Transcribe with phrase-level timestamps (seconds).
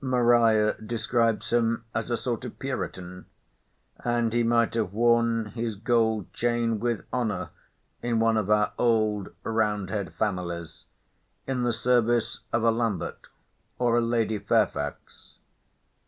[0.03, 3.27] Maria describes him as a sort of Puritan;
[4.03, 7.51] and he might have worn his gold chain with honour
[8.01, 10.85] in one of our old round head families,
[11.45, 13.27] in the service of a Lambert,
[13.77, 15.35] or a Lady Fairfax.